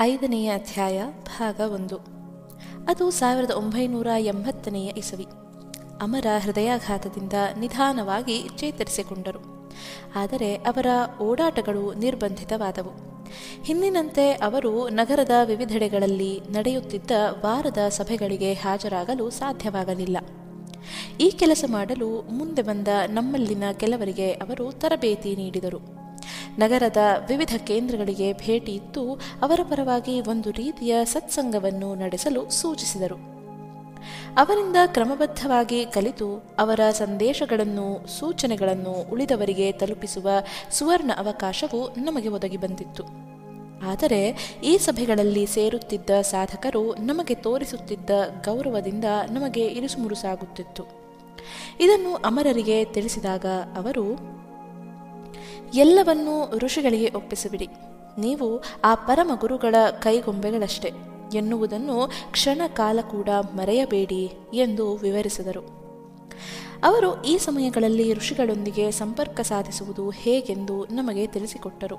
[0.00, 1.96] ಐದನೆಯ ಅಧ್ಯಾಯ, ಭಾಗ ಒಂದು.
[2.88, 5.26] ಅದು ಸಾವಿರದ ಒಂಬೈನೂರ ಎಂಬತ್ತನೆಯ ಇಸವಿ.
[6.00, 9.72] ಅಮರ ಹೃದಯಾಘಾತದಿಂದ ನಿಧಾನವಾಗಿ ಚೇತರಿಸಿಕೊಂಡರು.
[10.14, 10.86] ಆದರೆ ಅವರ
[11.22, 12.90] ಓಡಾಟಗಳು ನಿರ್ಬಂಧಿತವಾದವು.
[13.64, 17.10] ಹಿಂದಿನಂತೆ ಅವರು ನಗರದ ವಿವಿಧೆಡೆಗಳಲ್ಲಿ ನಡೆಯುತ್ತಿದ್ದ
[17.44, 20.16] ವಾರದ ಸಭೆಗಳಿಗೆ ಹಾಜರಾಗಲು ಸಾಧ್ಯವಾಗಲಿಲ್ಲ.
[21.20, 26.01] ಈ ಕೆಲಸ ಮಾಡಲು ಮುಂದೆ ಬಂದ ನಮ್ಮಲ್ಲಿನ ಕೆಲವರಿಗೆ ಅವರು ತರಬೇತಿ ನೀಡಿದರು.
[26.58, 26.96] ನಗರದ
[27.28, 33.32] ವಿವಿಧ ಕೇಂದ್ರಗಳಿಗೆ ಭೇಟಿ ಇತ್ತು ಅವರ ಪರವಾಗಿ ಒಂದು ರೀತಿಯ ಸತ್ಸಂಗವನ್ನು ನಡೆಸಲು ಸೂಚಿಸಿದರು.
[34.38, 40.28] ಅವರಿಂದ ಕ್ರಮಬದ್ಧವಾಗಿ ಕಲಿತು ಅವರ ಸಂದೇಶಗಳನ್ನು, ಸೂಚನೆಗಳನ್ನು ಉಳಿದವರಿಗೆ ತಲುಪಿಸುವ
[40.70, 43.32] ಸುವರ್ಣ ಅವಕಾಶವು ನಮಗೆ ಒದಗಿ ಬಂದಿತ್ತು.
[43.90, 48.10] ಆದರೆ ಈ ಸಭೆಗಳಲ್ಲಿ ಸೇರುತ್ತಿದ್ದ ಸಾಧಕರು ನಮಗೆ ತೋರಿಸುತ್ತಿದ್ದ
[48.44, 50.82] ಗೌರವದಿಂದ ನಮಗೆ ಇರುಸುಮುರುಸಾಗುತ್ತಿತ್ತು.
[51.80, 54.41] ಇದನ್ನು ಅಮರರಿಗೆ ತಿಳಿಸಿದಾಗ ಅವರು
[55.74, 57.68] ಎಲ್ಲವನ್ನೂ ಋಷಿಗಳಿಗೆ ಒಪ್ಪಿಸಿಬಿಡಿ.
[58.18, 60.92] ನೀವು ಆ ಪರಮ ಗುರುಗಳ ಕೈಗೊಂಬೆಗಳಷ್ಟೇ.
[61.34, 65.82] ಎನ್ನುವುದನ್ನು ಕ್ಷಣ ಕಾಲ ಕೂಡ ಮರೆಯಬೇಡಿ ಎಂದು ವಿವರಿಸಿದರು.
[66.84, 71.96] ಅವರು ಈ ಸಮಯಗಳಲ್ಲಿ ಋಷಿಗಳೊಂದಿಗೆ ಸಂಪರ್ಕ ಸಾಧಿಸುವುದು ಹೇಗೆಂದು ನಮಗೆ ತಿಳಿಸಿಕೊಟ್ಟರು.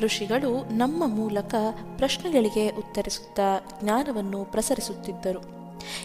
[0.00, 1.54] ಋಷಿಗಳು ನಮ್ಮ ಮೂಲಕ
[1.96, 5.40] ಪ್ರಶ್ನೆಗಳಿಗೆ ಉತ್ತರಿಸುತ್ತಾ ಜ್ಞಾನವನ್ನು ಪ್ರಸರಿಸುತ್ತಿದ್ದರು.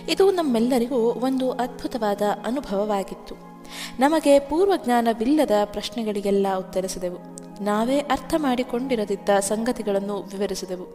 [0.09, 3.52] ಇದು ನಮ್ಮೆಲ್ಲರಿಗೂ ಒಂದು ಅದ್ಭುತವಾದ ಅನುಭವವಾಗಿತ್ತು.
[3.99, 7.33] ನಮಗೆ ಪೂರ್ವಜ್ಞಾನವಿಲ್ಲದ ಪ್ರಶ್ನೆಗಳಿಗೆಲ್ಲ ಉತ್ತರಿಸಿದೆವು.
[7.63, 10.85] ನಾವೇ ಅರ್ಥ ಮಾಡಿಕೊಂಡಿರದಿದ್ದ ಸಂಗತಿಗಳನ್ನು ವಿವರಿಸಿದೆವು.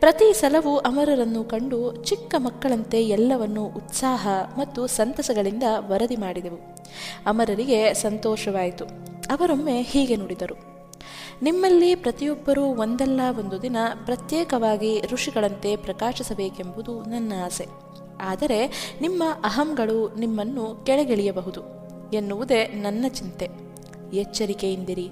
[0.00, 6.76] ಪ್ರತಿ ಸಲವೂ ಅಮರರನ್ನು ಕಂಡು ಚಿಕ್ಕ ಮಕ್ಕಳಂತೆ ಎಲ್ಲವನ್ನು ಉತ್ಸಾಹ ಮತ್ತು ಸಂತಸಗಳಿಂದ ವರದಿ ಮಾಡಿದೆವು.
[7.26, 8.84] ಅಮರರಿಗೆ ಸಂತೋಷವಾಯಿತು.
[9.30, 10.74] ಅವರೊಮ್ಮೆ ಹೀಗೆ ನುಡಿದರು.
[11.42, 17.66] ನಿಮ್ಮಲ್ಲಿ ಪ್ರತಿಯೊಬ್ಬರೂ ಒಂದಲ್ಲ ಒಂದು ದಿನ ಪ್ರತ್ಯೇಕವಾಗಿ ಋಷಿಗಳಂತೆ ಪ್ರಕಾಶಿಸಬೇಕೆಂಬುದು ನನ್ನ ಆಸೆ.
[18.22, 21.83] ಆದರೆ ನಿಮ್ಮ ಅಹಂಗಳು ನಿಮ್ಮನ್ನು ಕೆಳಗಿಳಿಯಬಹುದು.
[22.12, 23.48] ಎನ್ನುವುದೇ ನನ್ನ ಚಿಂತೆ.
[24.12, 25.10] ಎಚ್ಚರಿಕೆಯಿಂದಿರಿ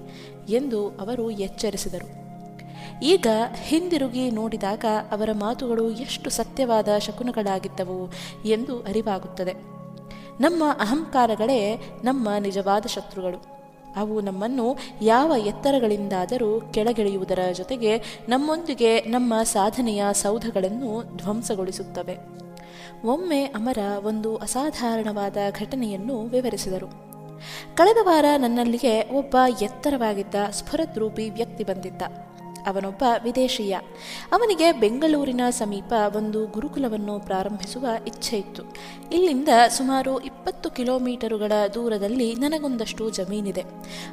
[0.49, 2.23] ಎಂದು ಅವರು ಎಚ್ಚರಿಸಿದರು.
[3.03, 3.27] ಈಗ
[3.63, 8.11] ಹಿಂದಿರುಗಿ ನೋಡಿದಾಗ ಅವರ ಮಾತುಗಳು ಎಷ್ಟು ಸತ್ಯವಾದ ಶಕುನಗಳಾಗಿದ್ದವು
[8.45, 9.53] ಎಂದು ಅರಿವಾಗುತ್ತದೆ.
[10.41, 13.53] ನಮ್ಮ ಅಹಂಕಾರಗಳೇ ನಮ್ಮ ನಿಜವಾದ ಶತ್ರುಗಳು.
[13.95, 22.17] ಅವು ನಮ್ಮನ್ನು ಯಾವ ಎತ್ತರಗಳಿಂದಾದರೂ ಕೆಳಗಿಳಿಯುವುದರ ಜೊತೆಗೆ ನಮ್ಮೊಂದಿಗೆ ನಮ್ಮ ಸಾಧನೆಯ ಸೌಧಗಳನ್ನು ಧ್ವಂಸಗೊಳಿಸುತ್ತವೆ.
[23.05, 26.87] ಒಮ್ಮೆ ಅಮರ ಒಂದು ಅಸಾಧಾರಣವಾದ ಘಟನೆಯನ್ನು ವಿವರಿಸಿದರು.
[27.75, 32.01] ಕಳೆದ ವಾರ ನನ್ನಲ್ಲಿಗೆ ಒಬ್ಬ ಎತ್ತರವಾಗಿದ್ದ ಸ್ಫುರದ್ರೂಪಿ ವ್ಯಕ್ತಿ ಬಂದಿದ್ದ.
[32.67, 33.77] ಅವನೊಬ್ಬ ವಿದೇಶೀಯ.
[34.31, 38.63] ಅವನಿಗೆ ಬೆಂಗಳೂರಿನ ಸಮೀಪ ಒಂದು ಗುರುಕುಲವನ್ನು ಪ್ರಾರಂಭಿಸುವ ಇಚ್ಛೆ ಇತ್ತು.
[39.11, 43.61] ಇಲ್ಲಿಂದ ಸುಮಾರು ಇಪ್ಪತ್ತು ಕಿಲೋಮೀಟರುಗಳ ದೂರದಲ್ಲಿ ನನಗೊಂದಷ್ಟು ಜಮೀನಿದೆ.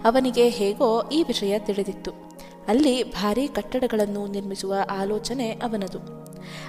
[0.05, 2.40] ಅವನಿಗೆ ಹೇಗೋ ಈ ವಿಷಯ ತಿಳಿದಿತ್ತು.
[2.69, 5.99] ಅಲ್ಲಿ ಭಾರೀ ಕಟ್ಟಡಗಳನ್ನು ನಿರ್ಮಿಸುವ ಆಲೋಚನೆ ಅವನದು.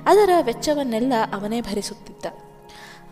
[0.06, 2.25] ಅದರ ವೆಚ್ಚವನ್ನೆಲ್ಲ ಅವನೇ ಭರಿಸುತ್ತಿದ್ದ.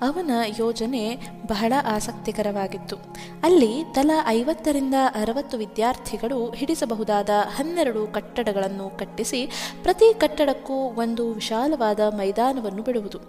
[0.02, 1.16] ಅವನ ಯೋಜನೆ
[1.48, 2.96] ಬಹಳ ಆಸಕ್ತಿಕರವಾಗಿತ್ತು.
[3.44, 9.52] ಅಲ್ಲಿ ತಲಾ ಐವತ್ತರಿಂದ ಅರವತ್ತು ವಿದ್ಯಾರ್ಥಿಗಳು ಹಿಡಿಸಬಹುದಾದ ಹನ್ನೆರಡು ಕಟ್ಟಡಗಳನ್ನು ಕಟ್ಟಿಸಿ
[9.84, 13.20] ಪ್ರತಿ ಕಟ್ಟಡಕ್ಕೂ ಒಂದು ವಿಶಾಲವಾದ ಮೈದಾನವನ್ನು ಬಿಡುವುದು.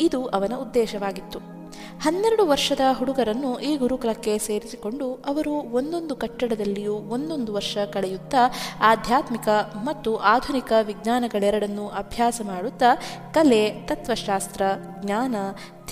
[0.00, 1.61] ಇದು ಅವನ ಉದ್ದೇಶವಾಗಿತ್ತು.
[2.02, 8.42] ಹನ್ನೆರಡು ವರ್ಷದ ಹುಡುಗರನ್ನು ಈ ಗುರುಕುಲಕ್ಕೆ ಸೇರಿಸಿಕೊಂಡು ಅವರು ಒಂದೊಂದು ಕಟ್ಟಡದಲ್ಲಿಯೂ ಒಂದೊಂದು ವರ್ಷ ಕಳೆಯುತ್ತಾ
[8.82, 9.48] ಆಧ್ಯಾತ್ಮಿಕ
[9.84, 12.90] ಮತ್ತು ಆಧುನಿಕ ವಿಜ್ಞಾನಗಳೆರಡನ್ನೂ ಅಭ್ಯಾಸ ಮಾಡುತ್ತಾ
[13.34, 14.62] ಕಲೆ, ತತ್ವಶಾಸ್ತ್ರ,
[15.00, 15.34] ಜ್ಞಾನ,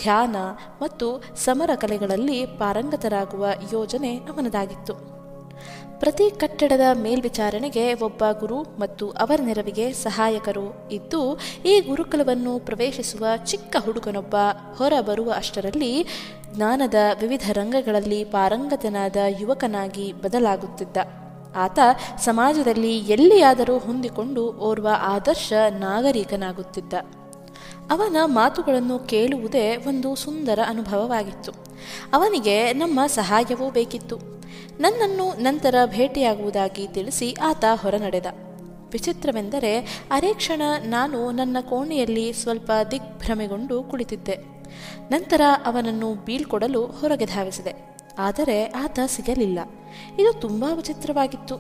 [0.03, 0.37] ಧ್ಯಾನ
[0.83, 1.07] ಮತ್ತು
[1.37, 4.97] ಸಮರ ಕಲೆಗಳಲ್ಲಿ ಪಾರಂಗತರಾಗುವ ಯೋಜನೆ ಅವನದಾಗಿತ್ತು
[6.01, 14.35] ಪ್ರತಿ ಕಟ್ಟಡದ ಮೇಲ್ವಿಚಾರಣೆಗೆ ಒಬ್ಬ ಗುರು ಮತ್ತು ಅವರ ನೆರವಿಗೆ ಸಹಾಯಕರು ಇದ್ದು, ಈ ಗುರುಕುಲವನ್ನು ಪ್ರವೇಶಿಸುವ ಚಿಕ್ಕ ಹುಡುಗನೊಬ್ಬ
[14.77, 16.07] ಹೊರಬರುವ ಅಷ್ಟರಲ್ಲಿ
[16.55, 20.97] ಜ್ಞಾನದ ವಿವಿಧ ರಂಗಗಳಲ್ಲಿ ಪಾರಂಗತನಾದ ಯುವಕನಾಗಿ ಬದಲಾಗುತ್ತಿದ್ದ.
[21.57, 21.79] ಆತ
[22.19, 26.95] ಸಮಾಜದಲ್ಲಿ ಎಲ್ಲಿಯಾದರೂ ಹೊಂದಿಕೊಂಡು ಓರ್ವ ಆದರ್ಶ ನಾಗರಿಕನಾಗುತ್ತಿದ್ದ.
[27.91, 31.53] ಅವನ ಮಾತುಗಳನ್ನು ಕೇಳುವುದೇ ಒಂದು ಸುಂದರ ಅನುಭವವಾಗಿತ್ತು.
[32.13, 34.40] ಅವನಿಗೆ ನಮ್ಮ ಸಹಾಯವೂ ಬೇಕಿತ್ತು.
[34.81, 38.27] ನನ್ನನ್ನು ನಂತರ ಭೇಟಿಯಾಗುವುದಾಗಿ ತಿಳಿಸಿ ಆತ ಹೊರ ನಡೆದ
[38.93, 44.39] ವಿಚಿತ್ರವೆಂದರೆ, ಅರೆ ಕ್ಷಣ ನಾನು ನನ್ನ ಕೋಣೆಯಲ್ಲಿ ಸ್ವಲ್ಪ ದಿಗ್ಭ್ರಮೆಗೊಂಡು ಕುಳಿತಿದ್ದೆ.
[45.11, 47.97] ನಂತರ ಅವನನ್ನು ಬೀಳ್ಕೊಡಲು ಹೊರಗೆ ಧಾವಿಸಿದೆ.
[48.19, 49.59] ಆದರೆ ಆತ ಸಿಗಲಿಲ್ಲ.
[50.19, 51.55] ಇದು ತುಂಬ ವಿಚಿತ್ರವಾಗಿತ್ತು.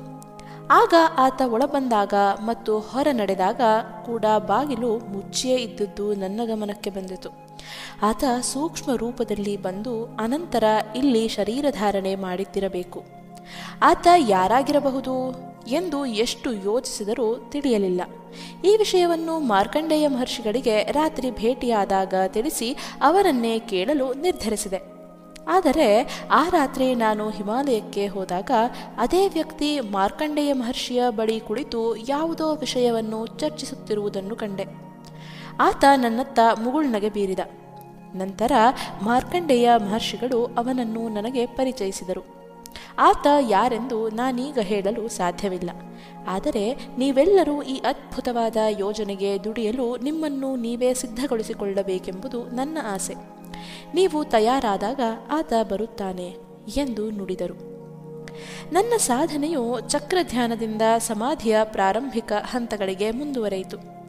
[0.70, 2.14] ಆಗ ಆತ ಒಳಬಂದಾಗ
[2.44, 3.60] ಮತ್ತು ಹೊರ ನಡೆದಾಗ
[4.06, 7.49] ಕೂಡ ಬಾಗಿಲು ಮುಚ್ಚಿಯೇ ಇದ್ದದ್ದು ನನ್ನ ಗಮನಕ್ಕೆ ಬಂದಿತು.
[8.02, 10.64] ಆತ ಸೂಕ್ಷ್ಮ ರೂಪದಲ್ಲಿ ಬಂದು ಅನಂತರ
[10.96, 13.04] ಇಲ್ಲಿ ಶರೀರಧಾರಣೆ ಮಾಡಿದ್ದಿರಬೇಕು
[13.82, 15.14] ಆತ ಯಾರಾಗಿರಬಹುದು
[15.68, 18.00] ಎಂದು ಎಷ್ಟು ಯೋಚಿಸಿದರೂ ತಿಳಿಯಲಿಲ್ಲ.
[18.64, 24.80] ಈ ವಿಷಯವನ್ನು ಮಾರ್ಕಂಡೇಯ ಮಹರ್ಷಿಗಳಿಗೆ ರಾತ್ರಿ ಭೇಟಿಯಾದಾಗ ತಿಳಿಸಿ ಅವರನ್ನೇ ಕೇಳಲು ನಿರ್ಧರಿಸಿದೆ.
[25.48, 25.88] ಆದರೆ
[26.30, 28.50] ಆ ರಾತ್ರಿ ನಾನು ಹಿಮಾಲಯಕ್ಕೆ ಹೋದಾಗ
[28.98, 34.89] ಅದೇ ವ್ಯಕ್ತಿ ಮಾರ್ಕಂಡೇಯ ಮಹರ್ಷಿಯ ಬಳಿ ಕುಳಿತು ಯಾವುದೋ ವಿಷಯವನ್ನು ಚರ್ಚಿಸುತ್ತಿರುವುದನ್ನು ಕಂಡೆ.
[35.58, 37.38] ಆತ ನನ್ನತ್ತ ಮುಗುಳ್ನಗೆ ಬೀರಿದ.
[38.14, 38.52] ನಂತರ
[39.02, 42.40] ಮಾರ್ಕಂಡೇಯ ಮಹರ್ಷಿಗಳು ಅವನನ್ನು ನನಗೆ ಪರಿಚಯಿಸಿದರು.
[42.98, 45.70] ಆತ ಯಾರೆಂದು ನಾನೀಗ ಹೇಳಲು ಸಾಧ್ಯವಿಲ್ಲ.
[46.28, 53.14] ಆದರೆ ನೀವೆಲ್ಲರೂ ಈ ಅದ್ಭುತವಾದ ಯೋಜನೆಗೆ ದುಡಿಯಲು ನಿಮ್ಮನ್ನು ನೀವೇ ಸಿದ್ಧಗೊಳಿಸಿಕೊಳ್ಳಬೇಕೆಂಬುದು ನನ್ನ ಆಸೆ.
[53.94, 55.00] ನೀವು ತಯಾರಾದಾಗ
[55.30, 56.36] ಆತ ಬರುತ್ತಾನೆ
[56.76, 57.70] ಎಂದು ನುಡಿದರು.
[58.72, 63.99] ನನ್ನ ಸಾಧನೆಯು ಚಕ್ರಧ್ಯಾನದಿಂದ ಸಮಾಧಿಯ ಪ್ರಾರಂಭಿಕ ಹಂತಗಳಿಗೆ ಮುಂದುವರೆಯಿತು.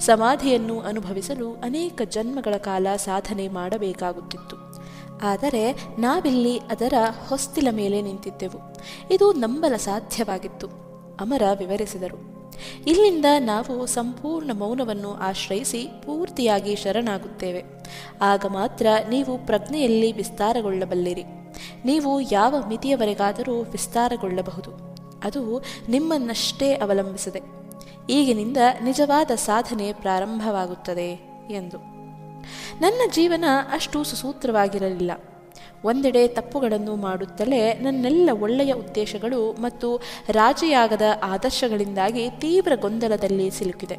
[0.00, 4.56] ಸಮಾಧಿಯನ್ನು ಅನುಭವಿಸಲು ಅನೇಕ ಜನ್ಮಗಳ ಕಾಲ ಸಾಧನೆ ಮಾಡಬೇಕಾಗುತ್ತಿತ್ತು.
[5.22, 6.94] ಆದರೆ ನಾವಿಲ್ಲಿ ಅದರ
[7.28, 8.58] ಹೊಸ್ತಿಲ ಮೇಲೆ ನಿಂತಿದ್ದೆವು.
[9.10, 10.66] ಇದು ನಂಬಲ ಸಾಧ್ಯವಾಗಿತ್ತು,
[11.20, 12.34] ಅಮರ ವಿವರಿಸಿದರು.
[12.86, 17.64] ಇಲ್ಲಿಂದ ನಾವು ಸಂಪೂರ್ಣ ಮೌನವನ್ನು ಆಶ್ರಯಿಸಿ ಪೂರ್ತಿಯಾಗಿ ಶರಣಾಗುತ್ತೇವೆ.
[18.22, 21.24] ಆಗ ಮಾತ್ರ ನೀವು ಪ್ರಜ್ಞೆಯಲ್ಲಿ ವಿಸ್ತಾರಗೊಳ್ಳಬಲ್ಲಿರಿ.
[21.84, 24.70] ನೀವು ಯಾವ ಮಿತಿಯವರೆಗಾದರೂ ವಿಸ್ತಾರಗೊಳ್ಳಬಹುದು.
[25.24, 27.63] ಅದು ನಿಮ್ಮನ್ನಷ್ಟೇ ಅವಲಂಬಿಸಿದೆ.
[28.10, 31.20] ಈಗಿನಿಂದ ನಿಜವಾದ ಸಾಧನೆ ಪ್ರಾರಂಭವಾಗುತ್ತದೆ
[31.50, 31.78] ಎಂದು.
[32.80, 35.10] ನನ್ನ ಜೀವನ ಅಷ್ಟು ಸುಸೂತ್ರವಾಗಿರಲಿಲ್ಲ.
[35.84, 43.96] ಒಂದೆಡೆ ತಪ್ಪುಗಳನ್ನು ಮಾಡುತ್ತಲೇ ನನ್ನೆಲ್ಲ ಒಳ್ಳೆಯ ಉದ್ದೇಶಗಳು ಮತ್ತು ರಾಜಿಯಾಗದ ಆದರ್ಶಗಳಿಂದಾಗಿ ತೀವ್ರ ಗೊಂದಲದಲ್ಲಿ ಸಿಲುಕಿದೆ.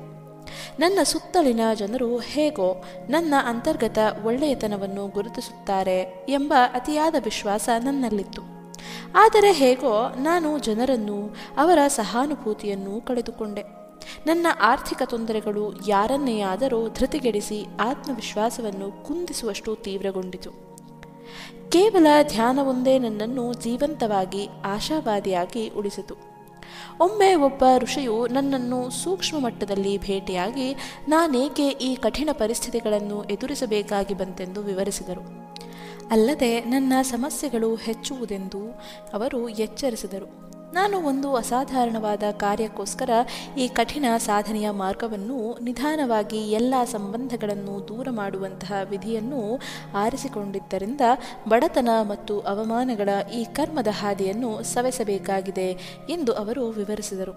[0.80, 8.42] ನನ್ನ ಸುತ್ತಲಿನ ಜನರು ಹೇಗೋ ನನ್ನ ಅಂತರ್ಗತ ಒಳ್ಳೆಯತನವನ್ನು ಗುರುತಿಸುತ್ತಾರೆ ಎಂಬ ಅತಿಯಾದ ವಿಶ್ವಾಸ ನನ್ನಲ್ಲಿತ್ತು.
[9.16, 13.85] ಆದರೆ ಹೇಗೋ ನಾನು ಜನರನ್ನು ಅವರ ಸಹಾನುಭೂತಿಯನ್ನು ಕಳೆದುಕೊಂಡೆ.
[14.26, 20.52] ನನ್ನ ಆರ್ಥಿಕ ತೊಂದರೆಗಳು ಯಾರನ್ನೇ ಆದರೂ ಧೃತಿಗೆಡಿಸಿ ಆತ್ಮವಿಶ್ವಾಸವನ್ನು ಕುಂದಿಸುವಷ್ಟು ತೀವ್ರಗೊಂಡಿತು.
[21.70, 26.16] ಕೇವಲ ಧ್ಯಾನವೊಂದೇ ನನ್ನನ್ನು ಜೀವಂತವಾಗಿ, ಆಶಾವಾದಿಯಾಗಿ ಉಳಿಸಿತು.
[27.00, 30.76] ಒಮ್ಮೆ ಒಬ್ಬ ಋಷಿಯು ನನ್ನನ್ನು ಸೂಕ್ಷ್ಮ ಮಟ್ಟದಲ್ಲಿ ಭೇಟಿಯಾಗಿ
[31.08, 35.56] ನಾನೇಕೆ ಈ ಕಠಿಣ ಪರಿಸ್ಥಿತಿಗಳನ್ನು ಎದುರಿಸಬೇಕಾಗಿ ಬಂತೆಂದು ವಿವರಿಸಿದರು.
[36.12, 38.82] ಅಲ್ಲದೆ ನನ್ನ ಸಮಸ್ಯೆಗಳು ಹೆಚ್ಚುವುದೆಂದು
[39.14, 40.55] ಅವರು ಎಚ್ಚರಿಸಿದರು.
[40.76, 43.10] ನಾನು ಒಂದು ಅಸಾಧಾರಣವಾದ ಕಾರ್ಯಕ್ಕೋಸ್ಕರ
[43.58, 49.60] ಈ ಕಠಿಣ ಸಾಧನೆಯ ಮಾರ್ಗವನ್ನು ನಿಧಾನವಾಗಿ ಎಲ್ಲ ಸಂಬಂಧಗಳನ್ನು ದೂರ ಮಾಡುವಂತಹ ವಿಧಿಯನ್ನು
[49.94, 51.02] ಆರಿಸಿಕೊಂಡಿದ್ದರಿಂದ
[51.48, 55.70] ಬಡತನ ಮತ್ತು ಅವಮಾನಗಳ ಈ ಕರ್ಮದ ಹಾದಿಯನ್ನು ಸವೆಸಬೇಕಾಗಿದೆ
[56.10, 57.36] ಎಂದು ಅವರು ವಿವರಿಸಿದರು.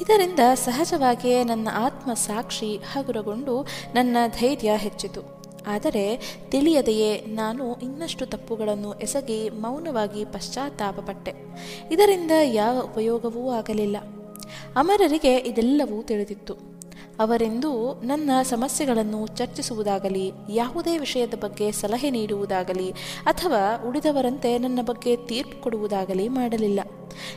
[0.00, 5.43] ಇದರಿಂದ ಸಹಜವಾಗಿಯೇ ನನ್ನ ಆತ್ಮ ಸಾಕ್ಷಿ ಹಗುರಗೊಂಡು ನನ್ನ ಧೈರ್ಯ ಹೆಚ್ಚಿತು.
[5.66, 11.32] ಆದರೆ ತಿಳಿಯದೆಯೇ ನಾನು ಇನ್ನಷ್ಟು ತಪ್ಪುಗಳನ್ನು ಎಸಗಿ ಮೌನವಾಗಿ ಪಶ್ಚಾತ್ತಾಪಪಟ್ಟೆ.
[11.90, 13.96] ಇದರಿಂದ ಯಾವ ಉಪಯೋಗವೂ ಆಗಲಿಲ್ಲ.
[14.76, 16.74] ಅಮರರಿಗೆ ಇದೆಲ್ಲವೂ ತಿಳಿದಿತ್ತು.
[17.20, 22.90] ಅವರೆಂದೂ ನನ್ನ ಸಮಸ್ಯೆಗಳನ್ನು ಚರ್ಚಿಸುವುದಾಗಲಿ, ಯಾವುದೇ ವಿಷಯದ ಬಗ್ಗೆ ಸಲಹೆ ನೀಡುವುದಾಗಲಿ,
[23.26, 26.80] ಅಥವಾ ಉಳಿದವರಂತೆ ನನ್ನ ಬಗ್ಗೆ ತೀರ್ಪು ಕೊಡುವುದಾಗಲಿ ಮಾಡಲಿಲ್ಲ.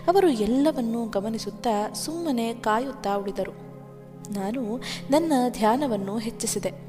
[0.08, 3.52] ಅವರು ಎಲ್ಲವನ್ನೂ ಗಮನಿಸುತ್ತಾ ಸುಮ್ಮನೆ ಕಾಯುತ್ತಾ ಉಳಿದರು.
[4.34, 6.87] ನಾನು ನನ್ನ ಧ್ಯಾನವನ್ನು ಹೆಚ್ಚಿಸಿದೆ.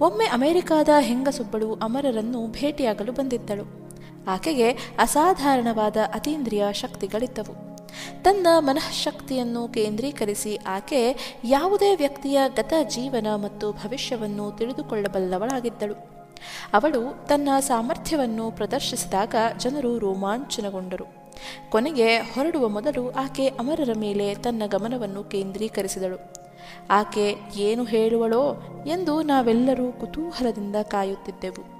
[0.00, 3.90] ಒಮ್ಮೆ ಅಮೆರಿಕಾದ ಹೆಂಗಸೊಬ್ಬಳು ಅಮರರನ್ನು ಭೇಟಿಯಾಗಲು ಬಂದಿದ್ದಳು.
[4.28, 7.68] ಆಕೆಗೆ ಅಸಾಧಾರಣವಾದ ಅತೀಂದ್ರಿಯ ಶಕ್ತಿಗಳಿದ್ದವು.
[8.22, 15.94] ತನ್ನ ಮನಃಶಕ್ತಿಯನ್ನು ಕೇಂದ್ರೀಕರಿಸಿ ಆಕೆ ಯಾವುದೇ ವ್ಯಕ್ತಿಯ ಗತ ಜೀವನ ಮತ್ತು ಭವಿಷ್ಯವನ್ನು ತಿಳಿದುಕೊಳ್ಳಬಲ್ಲವಳಾಗಿದ್ದಳು.
[16.72, 21.04] ಅವಳು ತನ್ನ ಸಾಮರ್ಥ್ಯವನ್ನು ಪ್ರದರ್ಶಿಸಿದಾಗ ಜನರು ರೋಮಾಂಚನಗೊಂಡರು.
[21.70, 26.37] ಕೊನೆಗೆ ಹೊರಡುವ ಮೊದಲು ಆಕೆ ಅಮರರ ಮೇಲೆ ತನ್ನ ಗಮನವನ್ನು ಕೇಂದ್ರೀಕರಿಸಿದಳು.
[26.90, 28.56] ಆಕೆ ಏನು ಹೇಳುವಳೋ
[28.86, 31.78] ಎಂದು ನಾವೆಲ್ಲರೂ ಕುತೂಹಲದಿಂದ ಕಾಯುತ್ತಿದ್ದೆವು.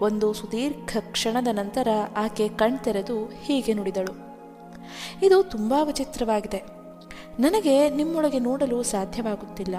[0.00, 4.34] ಒಂದು ಸುದೀರ್ಘ ಕ್ಷಣದ ನಂತರ ಆಕೆ ಕಣ್ತೆರೆದು ಹೀಗೆ ನುಡಿದಳು.
[5.26, 6.62] ಇದು ತುಂಬಾ ವಿಚಿತ್ರವಾಗಿದೆ.
[7.40, 9.74] ನನಗೆ ನಿಮ್ಮೊಳಗೆ ನೋಡಲು ಸಾಧ್ಯವಾಗುತ್ತಿಲ್ಲ.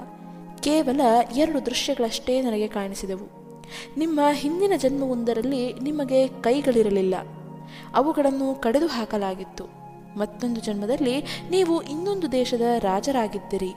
[0.61, 1.01] ಕೇವಲ
[1.35, 3.45] ಎರಡು ದೃಶ್ಯಗಳಷ್ಟೇ ನನಗೆ ಕಾಣಿಸಿದವು.
[3.97, 7.15] ನಿಮ್ಮ ಹಿಂದಿನ ಜನ್ಮವೊಂದರಲ್ಲಿ ನಿಮಗೆ ಕೈಗಳಿರಲಿಲ್ಲ.
[7.95, 9.65] ಅವುಗಳನ್ನು ಕಡಿದು ಹಾಕಲಾಗಿತ್ತು
[10.19, 13.73] ಮತ್ತೊಂದು ಜನ್ಮದಲ್ಲಿ ನೀವು ಇನ್ನೊಂದು ದೇಶದ ರಾಜರಾಗಿದ್ದಿರಿ.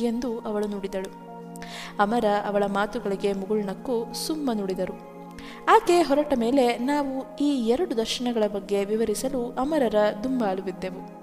[0.00, 1.32] ಎಂದು ಅವಳು ನುಡಿದಳು.
[1.98, 5.12] ಅಮರ ಅವಳ ಮಾತುಗಳಿಗೆ ಮುಗುಳ್ನಕ್ಕು ಸುಮ್ಮ ನುಡಿದರು.
[5.68, 11.22] ಆಕೆ ಹೊರಟ ಮೇಲೆ ನಾವು ಈ ಎರಡು ದರ್ಶನಗಳ ಬಗ್ಗೆ ವಿವರಿಸಲು ಅಮರರ ದುಂಬಾಲು ಬಿದ್ದೆವು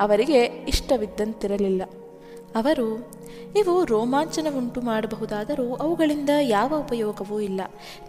[0.00, 1.82] ಅವರಿಗೆ ಇಷ್ಟವಿದ್ದಂತಿರಲಿಲ್ಲ.
[2.56, 3.10] ಅವರು,
[3.56, 7.60] ಇವು ರೋಮಾಂಚನವುಂಟು ಮಾಡಬಹುದಾದರೂ ಅವುಗಳಿಂದ ಯಾವ ಉಪಯೋಗವೂ ಇಲ್ಲ.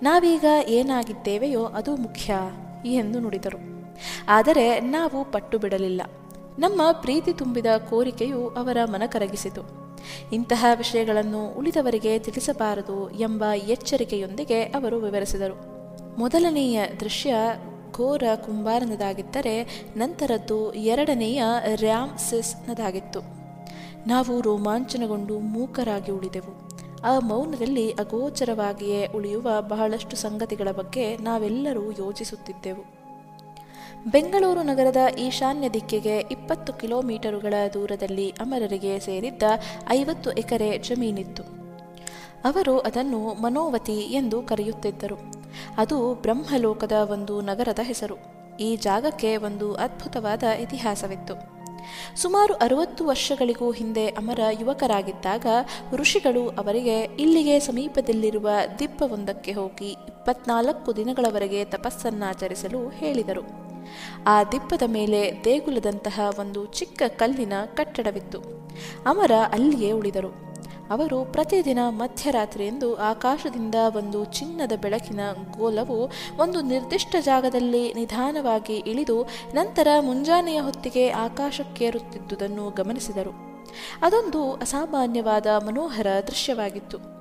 [0.04, 2.34] ನಾವೀಗ ಏನಾಗಿದ್ದೇವೆಯೋ ಅದು ಮುಖ್ಯ
[2.86, 3.90] ಎಂದು ನುಡಿದರು.
[4.28, 6.02] ಆದರೆ ನಾವು ಪಟ್ಟು ಬಿಡಲಿಲ್ಲ.
[6.60, 9.62] ನಮ್ಮ ಪ್ರೀತಿ ತುಂಬಿದ ಕೋರಿಕೆಯು ಅವರ ಮನ ಕರಗಿಸಿತು.
[10.34, 15.80] ಇಂತಹ ವಿಷಯಗಳನ್ನು ಉಳಿದವರಿಗೆ ತಿಳಿಸಬಾರದು ಎಂಬ ಎಚ್ಚರಿಕೆಯೊಂದಿಗೆ ಅವರು ವಿವರಿಸಿದರು.
[16.20, 17.36] ಮೊದಲನೆಯ ದೃಶ್ಯ
[17.92, 21.44] ಘೋರ ಕುಂಬಾರನದಾಗಿದ್ದರೆ ನಂತರದ್ದು ಎರಡನೆಯ
[21.76, 23.20] ರ್ಯಾಮ್ ಸಿಸ್ನದಾಗಿತ್ತು
[24.08, 26.70] ನಾವು ರೋಮಾಂಚನಗೊಂಡು ಮೂಕರಾಗಿ ಉಳಿದೆವು.
[27.04, 32.99] ಆ ಮೌನದಲ್ಲಿ ಅಗೋಚರವಾಗಿಯೇ ಉಳಿಯುವ ಬಹಳಷ್ಟು ಸಂಗತಿಗಳ ಬಗ್ಗೆ ನಾವೆಲ್ಲರೂ ಯೋಚಿಸುತ್ತಿದ್ದೆವು.
[34.08, 39.44] ಬೆಂಗಳೂರು ನಗರದ ಈಶಾನ್ಯ ದಿಕ್ಕಿಗೆ ಇಪ್ಪತ್ತು ಕಿಲೋಮೀಟರುಗಳ ದೂರದಲ್ಲಿ ಅಮರರಿಗೆ ಸೇರಿದ್ದ
[39.90, 41.44] ಐವತ್ತು ಎಕರೆ ಜಮೀನಿತ್ತು.
[42.46, 45.34] ಅವರು ಅದನ್ನು ಮನೋವತಿ ಎಂದು ಕರೆಯುತ್ತಿದ್ದರು.
[45.78, 48.16] ಅದು ಬ್ರಹ್ಮಲೋಕದ ಒಂದು ನಗರದ ಹೆಸರು.
[48.60, 51.60] ಈ ಜಾಗಕ್ಕೆ ಒಂದು ಅದ್ಭುತವಾದ ಇತಿಹಾಸವಿತ್ತು.
[52.22, 55.46] ಸುಮಾರು ಅರವತ್ತು ವರ್ಷಗಳಿಗೂ ಹಿಂದೆ ಅಮರ ಯುವಕರಾಗಿದ್ದಾಗ
[55.94, 63.69] ಋಷಿಗಳು ಅವರಿಗೆ ಇಲ್ಲಿಗೆ ಸಮೀಪದಲ್ಲಿರುವ ದಿಬ್ಬವೊಂದಕ್ಕೆ ಹೋಗಿ ಇಪ್ಪತ್ನಾಲ್ಕು ದಿನಗಳವರೆಗೆ ತಪಸ್ಸನ್ನಾಚರಿಸಲು ಹೇಳಿದರು.
[64.28, 68.40] ಆ ದಿಬ್ಬದ ಮೇಲೆ ದೇಗುಲದಂತಹ ಒಂದು ಚಿಕ್ಕ ಕಲ್ಲಿನ ಕಟ್ಟಡವಿತ್ತು.
[69.06, 70.50] ಅಮರ ಅಲ್ಲಿಯೇ ಉಳಿದರು.
[70.90, 75.20] ಅವರು ಪ್ರತಿದಿನ ಮಧ್ಯರಾತ್ರಿಯಂದು ಆಕಾಶದಿಂದ ಒಂದು ಚಿನ್ನದ ಬೆಳಕಿನ
[75.58, 83.64] ಗೋಲವು ಒಂದು ನಿರ್ದಿಷ್ಟ ಜಾಗದಲ್ಲಿ ನಿಧಾನವಾಗಿ ಇಳಿದು ನಂತರ ಮುಂಜಾನೆಯ ಹೊತ್ತಿಗೆ ಆಕಾಶಕ್ಕೇರುತ್ತಿದ್ದುದನ್ನು ಗಮನಿಸಿದರು.
[84.02, 87.19] ಅದೊಂದು ಅಸಾಮಾನ್ಯವಾದ ಮನೋಹರ ದೃಶ್ಯವಾಗಿತ್ತು.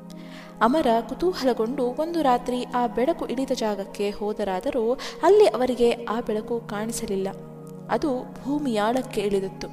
[0.62, 7.29] ಅಮರ ಕುತೂಹಲಗೊಂಡು ಒಂದು ರಾತ್ರಿ ಆ ಬೆಳಕು ಇಳಿದ ಜಾಗಕ್ಕೆ ಹೋದರಾದರೂ ಅಲ್ಲಿ ಅವರಿಗೆ ಆ ಬೆಳಕು ಕಾಣಿಸಲಿಲ್ಲ.
[7.91, 9.69] ಅದು ಭೂಮಿಯಾಳಕ್ಕೆ ಇಳಿದಿತ್ತು.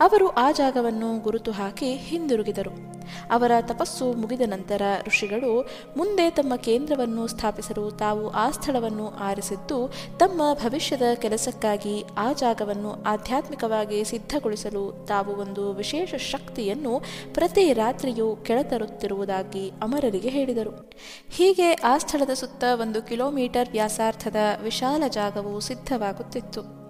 [0.00, 2.89] ಅವರು ಆ ಜಾಗವನ್ನು ಗುರುತು ಹಾಕಿ ಹಿಂದಿರುಗಿದರು.
[3.30, 11.02] ಅವರ ತಪಸ್ಸು ಮುಗಿದ ನಂತರ ಋಷಿಗಳು ಮುಂದೆ ತಮ್ಮ ಕೇಂದ್ರವನ್ನು ಸ್ಥಾಪಿಸಲು ತಾವು ಆ ಸ್ಥಳವನ್ನು ಆರಿಸಿದ್ದು, ತಮ್ಮ ಭವಿಷ್ಯದ
[11.14, 17.02] ಕೆಲಸಕ್ಕಾಗಿ ಆ ಜಾಗವನ್ನು ಆಧ್ಯಾತ್ಮಿಕವಾಗಿ ಸಿದ್ಧಗೊಳಿಸಲು ತಾವು ಒಂದು ವಿಶೇಷ ಶಕ್ತಿಯನ್ನು
[17.34, 20.90] ಪ್ರತಿ ರಾತ್ರಿಯೂ ಕೆಳತರುತ್ತಿರುವುದಾಗಿ ಅಮರರಿಗೆ ಹೇಳಿದರು.
[21.28, 26.80] ಹೀಗೆ ಆ ಸ್ಥಳದ ಸುತ್ತ ಒಂದು ಕಿಲೋಮೀಟರ್ ವ್ಯಾಸಾರ್ಥದ ವಿಶಾಲ ಜಾಗವು ಸಿದ್ಧವಾಗುತ್ತಿತ್ತು.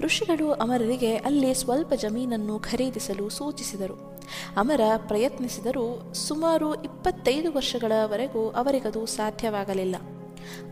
[0.00, 4.19] ಋಷಿಗಳು ಅಮರರಿಗೆ ಅಲ್ಲಿ ಸ್ವಲ್ಪ ಜಮೀನನ್ನು ಖರೀದಿಸಲು ಸೂಚಿಸಿದರು.
[4.56, 9.96] ಅಮರ ಪ್ರಯತ್ನಿಸಿದರೂ ಸುಮಾರು ಇಪ್ಪತ್ತೈದು ವರ್ಷಗಳವರೆಗೂ ಅವರಿಗದು ಸಾಧ್ಯವಾಗಲಿಲ್ಲ.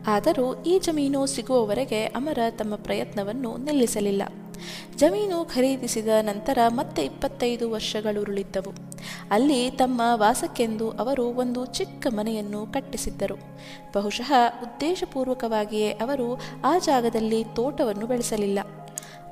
[0.06, 4.22] ಆದರೂ ಈ ಜಮೀನು ಸಿಗುವವರೆಗೆ ಅಮರ ತಮ್ಮ ಪ್ರಯತ್ನವನ್ನು ನಿಲ್ಲಿಸಲಿಲ್ಲ.
[4.96, 8.72] ಜಮೀನು ಖರೀದಿಸಿದ ನಂತರ ಮತ್ತೆ ಇಪ್ಪತ್ತೈದು ವರ್ಷಗಳುರುಳಿದ್ದವು.
[9.30, 13.34] ಅಲ್ಲಿ ತಮ್ಮ ವಾಸಕ್ಕೆಂದು ಅವರು ಒಂದು ಚಿಕ್ಕ ಮನೆಯನ್ನು ಕಟ್ಟಿಸಿದ್ದರು.
[13.94, 18.58] ಬಹುಶಃ ಉದ್ದೇಶಪೂರ್ವಕವಾಗಿಯೇ ಅವರು ಆ ಜಾಗದಲ್ಲಿ ತೋಟವನ್ನು ಬೆಳೆಸಲಿಲ್ಲ.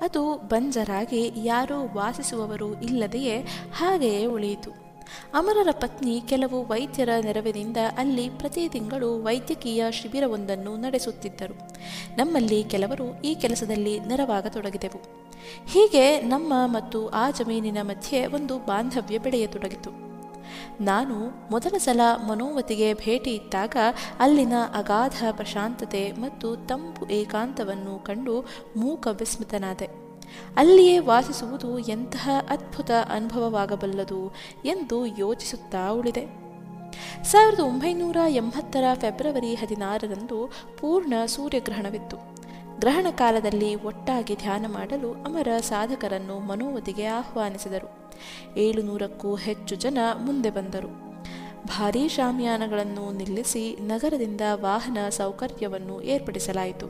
[0.00, 3.38] ಅದು ಬಂಜರಾಗಿ ಯಾರೂ ವಾಸಿಸುವವರು ಇಲ್ಲದೆಯೇ
[3.74, 4.86] ಹಾಗೆಯೇ ಉಳಿಯಿತು.
[5.34, 11.58] ಅಮರರ ಪತ್ನಿ ಕೆಲವು ವೈದ್ಯರ ನೆರವಿನಿಂದ ಅಲ್ಲಿ ಪ್ರತಿ ತಿಂಗಳು ವೈದ್ಯಕೀಯ ಶಿಬಿರವೊಂದನ್ನು ನಡೆಸುತ್ತಿದ್ದರು.
[12.16, 15.26] ನಮ್ಮಲ್ಲಿ ಕೆಲವರು ಈ ಕೆಲಸದಲ್ಲಿ ನೆರವಾಗತೊಡಗಿದೆವು.
[15.66, 20.05] ಹೀಗೆ ನಮ್ಮ ಮತ್ತು ಆ ಜಮೀನಿನ ಮಧ್ಯೆ ಒಂದು ಬಾಂಧವ್ಯ ಬೆಳೆಯತೊಡಗಿತು.
[20.80, 23.76] ನಾನು ಮೊದಲ ಸಲ ಮನೋವತಿಗೆ ಭೇಟಿ ಇದ್ದಾಗ
[24.20, 28.44] ಅಲ್ಲಿನ ಅಗಾಧ ಪ್ರಶಾಂತತೆ ಮತ್ತು ತಂಪು ಏಕಾಂತವನ್ನು ಕಂಡು
[28.76, 29.88] ಮೂಕ ವಿಸ್ಮಿತನಾದೆ.
[30.56, 34.34] ಅಲ್ಲಿಯೇ ವಾಸಿಸುವುದು ಎಂತಹ ಅದ್ಭುತ ಅನುಭವವಾಗಬಲ್ಲದು
[34.64, 36.46] ಎಂದು ಯೋಚಿಸುತ್ತಾ ಉಳಿದೆ.
[37.24, 42.36] ಸಾವಿರದ ಒಂಬೈನೂರ ಎಂಬತ್ತರ ಫೆಬ್ರವರಿ ಹದಿನಾರರಂದು ಪೂರ್ಣ ಸೂರ್ಯಗ್ರಹಣವಿತ್ತು.
[42.78, 48.11] ಗ್ರಹಣ ಕಾಲದಲ್ಲಿ ಒಟ್ಟಾಗಿ ಧ್ಯಾನ ಮಾಡಲು ಅಮರ ಸಾಧಕರನ್ನು ಮನೋವತಿಗೆ ಆಹ್ವಾನಿಸಿದರು.
[48.56, 50.88] ಏಳು ನೂರಕ್ಕೂ ಹೆಚ್ಚು ಜನ ಮುಂದೆ ಬಂದರು.
[51.66, 56.87] ಭಾರೀ ಶಾಮಿಯಾನಗಳನ್ನು ನಿಲ್ಲಿಸಿ ನಗರದಿಂದ ವಾಹನ ಸೌಕರ್ಯವನ್ನು ಏರ್ಪಡಿಸಲಾಯಿತು.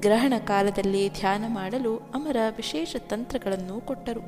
[0.00, 4.20] ಗ್ರಹಣ ಕಾಲದಲ್ಲಿ ಧ್ಯಾನ ಮಾಡಲು ಅಮರ ವಿಶೇಷ ತಂತ್ರಗಳನ್ನು ಕೊಟ್ಟರು.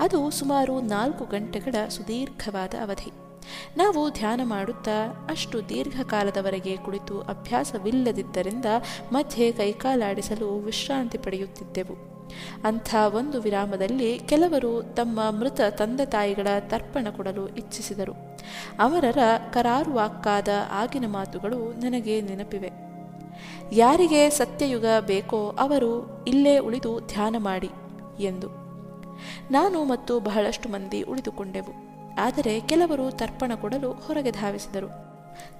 [0.00, 3.29] ಅದು ಸುಮಾರು ನಾಲ್ಕು ಗಂಟೆಗಳ ಸುದೀರ್ಘವಾದ ಅವಧಿ.
[3.76, 8.64] ನಾವು ಧ್ಯಾನ ಮಾಡುತ್ತಾ ಅಷ್ಟು ದೀರ್ಘಕಾಲದವರೆಗೆ ಕುಳಿತು ಅಭ್ಯಾಸವಿಲ್ಲದಿದ್ದರಿಂದ
[9.12, 12.10] ಮಧ್ಯೆ ಕೈಕಾಲಾಡಿಸಲು ವಿಶ್ರಾಂತಿ ಪಡೆಯುತ್ತಿದ್ದೆವು.
[12.64, 18.12] ಅಂಥ ಒಂದು ವಿರಾಮದಲ್ಲಿ ಕೆಲವರು ತಮ್ಮ ಮೃತ ತಂದೆ ತಾಯಿಗಳ ತರ್ಪಣ ಕೊಡಲು ಇಚ್ಛಿಸಿದರು.
[18.78, 19.18] ಅವರರ
[19.52, 22.70] ಕರಾರುವಾಕ್ಕಾದ ಆಗಿನ ಮಾತುಗಳು ನನಗೆ ನೆನಪಿವೆ.
[23.72, 27.70] ಯಾರಿಗೆ ಸತ್ಯಯುಗ ಬೇಕೋ ಅವರು ಇಲ್ಲೇ ಉಳಿದು ಧ್ಯಾನ ಮಾಡಿ,
[28.20, 28.48] ಎಂದು.
[29.50, 31.89] ನಾನು ಮತ್ತು ಬಹಳಷ್ಟು ಮಂದಿ ಉಳಿದುಕೊಂಡೆವು.
[32.18, 35.10] ಆದರೆ ಕೆಲವರು ತರ್ಪಣ ಕೊಡಲು ಹೊರಗೆ ಧಾವಿಸಿದರು.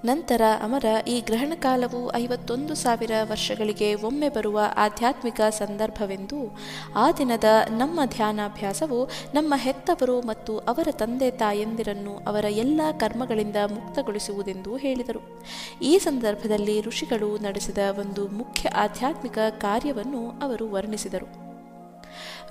[0.04, 6.59] ನಂತರ ಅಮರ ಈ ಗ್ರಹಣ ಕಾಲವು ಐವತ್ತೊಂದು ಸಾವಿರ ವರ್ಷಗಳಿಗೆ ಒಮ್ಮೆ ಬರುವ ಆಧ್ಯಾತ್ಮಿಕ ಸಂದರ್ಭವೆಂದು
[6.97, 15.42] ಆ ದಿನದ ನಮ್ಮ ಧ್ಯಾನಾಭ್ಯಾಸವು ನಮ್ಮ ಹೆತ್ತವರು ಮತ್ತು ಅವರ ತಂದೆ ತಾಯಂದಿರನ್ನು ಅವರ ಎಲ್ಲ ಕರ್ಮಗಳಿಂದ ಮುಕ್ತಗೊಳಿಸುವುದೆಂದು ಹೇಳಿದರು.
[15.83, 21.50] ಈ ಸಂದರ್ಭದಲ್ಲಿ ಋಷಿಗಳು ನಡೆಸಿದ ಒಂದು ಮುಖ್ಯ ಆಧ್ಯಾತ್ಮಿಕ ಕಾರ್ಯವನ್ನು ಅವರು ವರ್ಣಿಸಿದರು.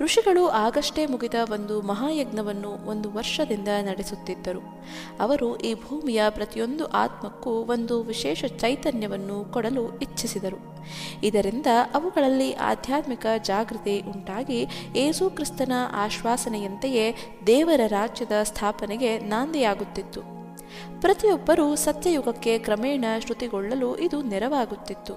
[0.00, 4.84] ಋಷಿಗಳು ಆಗಷ್ಟೇ ಮುಗಿದ ಒಂದು ಮಹಾಯಜ್ಞವನ್ನು ಒಂದು ವರ್ಷದಿಂದ ನಡೆಸುತ್ತಿದ್ದರು.
[5.20, 10.84] ಅವರು ಈ ಭೂಮಿಯ ಪ್ರತಿಯೊಂದು ಆತ್ಮಕ್ಕೂ ಒಂದು ವಿಶೇಷ ಚೈತನ್ಯವನ್ನು ಕೊಡಲು ಇಚ್ಛಿಸಿದರು.
[11.22, 14.66] ಇದರಿಂದ ಅವುಗಳಲ್ಲಿ ಆಧ್ಯಾತ್ಮಿಕ ಜಾಗೃತಿ ಉಂಟಾಗಿ
[14.96, 17.14] ಏಸು ಕ್ರಿಸ್ತನ ಆಶ್ವಾಸನೆಯಂತೆಯೇ
[17.46, 20.39] ದೇವರ ರಾಜ್ಯದ ಸ್ಥಾಪನೆಗೆ ನಾಂದಿಯಾಗುತ್ತಿತ್ತು.
[21.00, 25.14] ಪ್ರತಿಯೊಬ್ಬರೂ ಸತ್ಯಯುಗಕ್ಕೆ ಕ್ರಮೇಣ ಶ್ರುತಿಗೊಳ್ಳಲು ಇದು ನೆರವಾಗುತ್ತಿತ್ತು.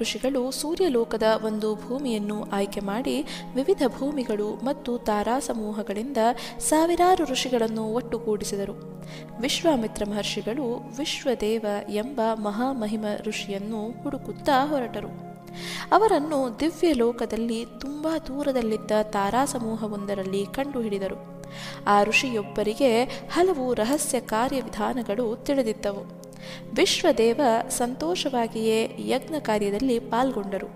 [0.00, 3.22] ಋಷಿಗಳು ಸೂರ್ಯಲೋಕದ ಒಂದು ಭೂಮಿಯನ್ನು ಆಯ್ಕೆ ಮಾಡಿ
[3.54, 6.16] ವಿವಿಧ ಭೂಮಿಗಳು ಮತ್ತು ತಾರಾ ಸಮೂಹಗಳಿಂದ
[6.58, 9.04] ಸಾವಿರಾರು ಋಷಿಗಳನ್ನು ಒಟ್ಟುಗೂಡಿಸಿದರು.
[9.40, 15.34] ವಿಶ್ವಾಮಿತ್ರ ಮಹರ್ಷಿಗಳು ವಿಶ್ವದೇವ ಎಂಬ ಮಹಾಮಹಿಮ ಋಷಿಯನ್ನು ಹುಡುಕುತ್ತಾ ಹೊರಟರು.
[15.92, 21.33] ಅವರನ್ನು ದಿವ್ಯ ಲೋಕದಲ್ಲಿ ತುಂಬಾ ದೂರದಲ್ಲಿದ್ದ ತಾರಾ ಸಮೂಹವೊಂದರಲ್ಲಿ ಕಂಡುಹಿಡಿದರು.
[21.86, 26.24] ಆ ಋಷಿಯೊಬ್ಬರಿಗೆ ಹಲವು ರಹಸ್ಯ ಕಾರ್ಯವಿಧಾನಗಳು ತಿಳಿದಿದ್ದವು.
[26.76, 30.66] ವಿಶ್ವದೇವ ಸಂತೋಷವಾಗಿಯೇ ಯಜ್ಞ ಕಾರ್ಯದಲ್ಲಿ ಪಾಲ್ಗೊಂಡರು.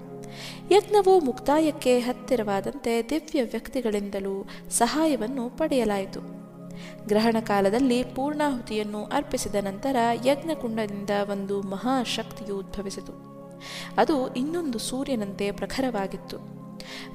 [0.70, 6.20] ಯಜ್ಞವು ಮುಕ್ತಾಯಕ್ಕೆ ಹತ್ತಿರವಾದಂತೆ ದಿವ್ಯ ವ್ಯಕ್ತಿಗಳಿಂದಲೂ ಸಹಾಯವನ್ನು ಪಡೆಯಲಾಯಿತು.
[7.06, 13.28] ಗ್ರಹಣ ಕಾಲದಲ್ಲಿ ಪೂರ್ಣಾಹುತಿಯನ್ನು ಅರ್ಪಿಸಿದ ನಂತರ ಯಜ್ಞಕುಂಡದಿಂದ ಒಂದು ಮಹಾಶಕ್ತಿಯು ಉದ್ಭವಿಸಿತು.
[13.97, 16.58] ಅದು ಇನ್ನೊಂದು ಸೂರ್ಯನಂತೆ ಪ್ರಖರವಾಗಿತ್ತು.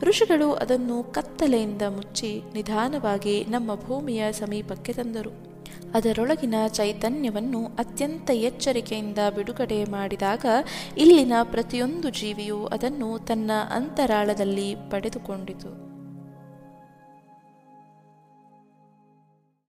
[0.02, 5.54] ಋಷಿಗಳು ಅದನ್ನು ಕತ್ತಲೆಯಿಂದ ಮುಚ್ಚಿ ನಿಧಾನವಾಗಿ ನಮ್ಮ ಭೂಮಿಯ ಸಮೀಪಕ್ಕೆ ತಂದರು.
[5.94, 10.46] ಅದರೊಳಗಿನ ಚೈತನ್ಯವನ್ನು ಅತ್ಯಂತ ಎಚ್ಚರಿಕೆಯಿಂದ ಬಿಡುಗಡೆ ಮಾಡಿದಾಗ
[10.98, 15.83] ಇಲ್ಲಿನ ಪ್ರತಿಯೊಂದು ಜೀವಿಯೂ ಅದನ್ನು ತನ್ನ ಅಂತರಾಳದಲ್ಲಿ ಪಡೆದುಕೊಂಡಿತು.